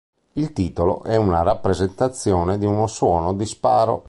Il 0.33 0.51
titolo 0.51 1.03
è 1.03 1.15
una 1.15 1.43
rappresentazione 1.43 2.57
di 2.57 2.65
un 2.65 2.89
suono 2.89 3.35
di 3.35 3.45
sparo. 3.45 3.99